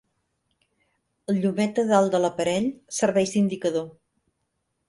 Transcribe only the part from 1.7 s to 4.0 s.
de dalt de l'aparell serveix d'indicador.